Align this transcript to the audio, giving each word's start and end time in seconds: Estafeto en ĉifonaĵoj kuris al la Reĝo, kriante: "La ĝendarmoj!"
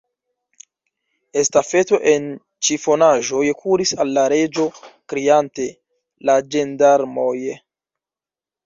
Estafeto 1.41 1.99
en 2.13 2.25
ĉifonaĵoj 2.69 3.43
kuris 3.61 3.95
al 4.01 4.13
la 4.19 4.25
Reĝo, 4.35 4.67
kriante: 5.15 5.69
"La 6.31 6.41
ĝendarmoj!" 6.57 7.37